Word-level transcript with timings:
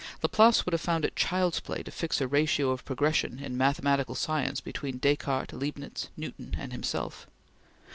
Laplace 0.23 0.65
would 0.65 0.73
have 0.73 0.81
found 0.81 1.05
it 1.05 1.15
child's 1.15 1.59
play 1.59 1.83
to 1.83 1.91
fix 1.91 2.19
a 2.19 2.27
ratio 2.27 2.71
of 2.71 2.83
progression 2.85 3.37
in 3.37 3.55
mathematical 3.55 4.15
science 4.15 4.59
between 4.59 4.97
Descartes, 4.97 5.53
Leibnitz, 5.53 6.09
Newton, 6.17 6.55
and 6.57 6.71
himself. 6.71 7.27